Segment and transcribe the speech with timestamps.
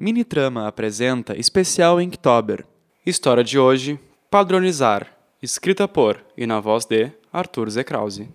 [0.00, 2.64] Minitrama apresenta especial Inktober.
[3.04, 3.98] História de hoje:
[4.30, 5.08] Padronizar.
[5.42, 7.82] Escrita por e na voz de Arthur Z.
[7.82, 8.28] Krause.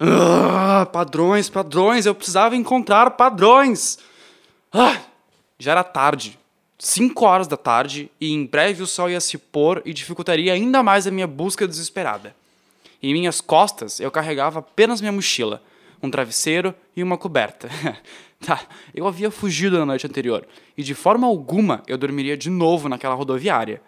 [0.00, 3.98] Ah, padrões, padrões, eu precisava encontrar padrões.
[4.72, 4.98] Ah,
[5.58, 6.38] já era tarde,
[6.78, 10.82] 5 horas da tarde, e em breve o sol ia se pôr e dificultaria ainda
[10.82, 12.34] mais a minha busca desesperada.
[13.02, 15.62] Em minhas costas eu carregava apenas minha mochila,
[16.02, 17.68] um travesseiro e uma coberta.
[18.44, 18.60] Tá,
[18.92, 20.44] eu havia fugido na noite anterior
[20.76, 23.80] e de forma alguma eu dormiria de novo naquela rodoviária.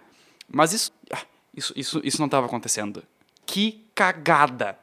[0.48, 0.92] Mas isso.
[1.12, 1.22] Ah,
[1.56, 3.02] isso, isso, isso não estava acontecendo.
[3.44, 4.78] Que cagada!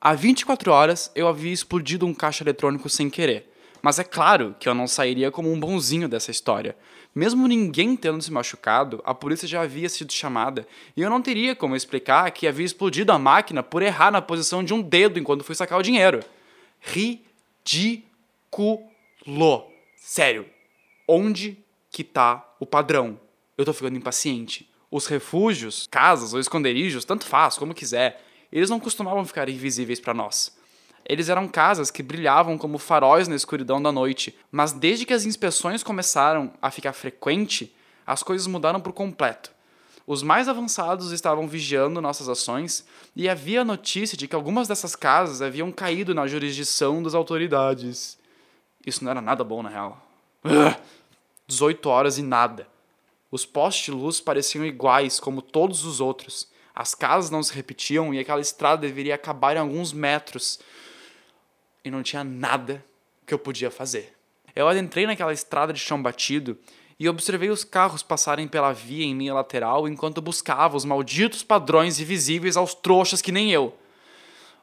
[0.00, 3.52] Há 24 horas eu havia explodido um caixa eletrônico sem querer.
[3.82, 6.74] Mas é claro que eu não sairia como um bonzinho dessa história.
[7.14, 10.66] Mesmo ninguém tendo se machucado, a polícia já havia sido chamada
[10.96, 14.62] e eu não teria como explicar que havia explodido a máquina por errar na posição
[14.62, 16.20] de um dedo enquanto fui sacar o dinheiro.
[16.80, 18.08] Ridículo.
[19.96, 20.46] Sério,
[21.06, 21.58] onde
[21.90, 23.20] que tá o padrão?
[23.56, 24.68] Eu tô ficando impaciente.
[24.90, 30.14] Os refúgios, casas ou esconderijos, tanto faz, como quiser, eles não costumavam ficar invisíveis para
[30.14, 30.58] nós.
[31.08, 35.24] Eles eram casas que brilhavam como faróis na escuridão da noite, mas desde que as
[35.24, 37.74] inspeções começaram a ficar frequente,
[38.06, 39.50] as coisas mudaram por completo.
[40.10, 45.40] Os mais avançados estavam vigiando nossas ações e havia notícia de que algumas dessas casas
[45.40, 48.18] haviam caído na jurisdição das autoridades.
[48.84, 50.04] Isso não era nada bom, na real.
[51.46, 52.66] 18 horas e nada.
[53.30, 56.48] Os postes de luz pareciam iguais como todos os outros.
[56.74, 60.58] As casas não se repetiam e aquela estrada deveria acabar em alguns metros.
[61.84, 62.84] E não tinha nada
[63.24, 64.12] que eu podia fazer.
[64.56, 66.58] Eu adentrei naquela estrada de chão batido
[67.00, 71.98] e observei os carros passarem pela via em minha lateral enquanto buscava os malditos padrões
[71.98, 73.74] invisíveis aos trouxas que nem eu.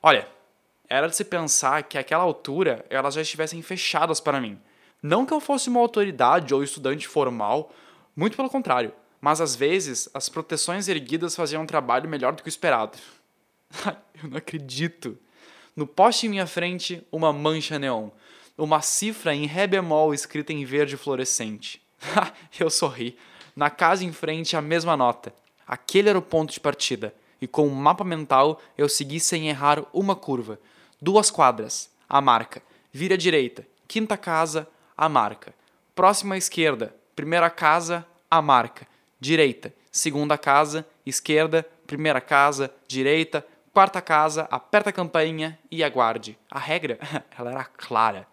[0.04, 0.28] Olha,
[0.88, 4.60] era de se pensar que àquela altura elas já estivessem fechadas para mim.
[5.02, 7.74] Não que eu fosse uma autoridade ou estudante formal,
[8.16, 12.50] muito pelo contrário, mas às vezes as proteções erguidas faziam um trabalho melhor do que
[12.50, 13.00] o esperado.
[14.22, 15.18] eu não acredito.
[15.76, 18.10] No poste em minha frente, uma mancha neon,
[18.56, 21.87] uma cifra em ré bemol escrita em verde fluorescente.
[22.60, 23.18] eu sorri.
[23.56, 25.34] Na casa em frente, a mesma nota.
[25.68, 29.50] Aquele era o ponto de partida, e com o um mapa mental eu segui sem
[29.50, 30.60] errar uma curva
[31.02, 32.62] duas quadras, a marca.
[32.92, 35.54] Vira à direita, quinta casa, a marca.
[35.96, 38.88] Próxima à esquerda, primeira casa, a marca.
[39.20, 46.38] Direita, segunda casa, esquerda, primeira casa, direita, quarta casa, aperta a campainha e aguarde.
[46.50, 47.00] A regra,
[47.38, 48.28] ela era clara.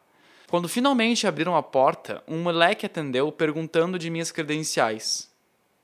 [0.54, 5.28] Quando finalmente abriram a porta, um moleque atendeu perguntando de minhas credenciais.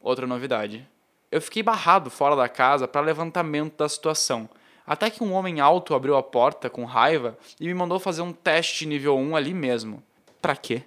[0.00, 0.88] Outra novidade.
[1.28, 4.48] Eu fiquei barrado fora da casa para levantamento da situação
[4.86, 8.32] até que um homem alto abriu a porta com raiva e me mandou fazer um
[8.32, 10.04] teste nível 1 ali mesmo.
[10.40, 10.84] Pra quê?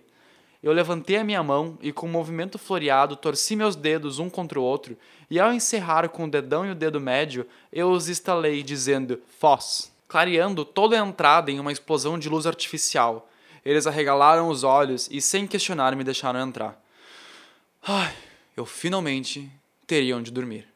[0.64, 4.58] Eu levantei a minha mão e, com um movimento floreado, torci meus dedos um contra
[4.58, 4.98] o outro,
[5.30, 9.92] e ao encerrar com o dedão e o dedo médio, eu os estalei, dizendo Foz,
[10.08, 13.28] clareando toda a entrada em uma explosão de luz artificial.
[13.66, 16.82] Eles arregalaram os olhos e, sem questionar, me deixaram entrar.
[17.82, 18.14] Ai,
[18.56, 19.52] eu finalmente
[19.88, 20.73] teria onde dormir.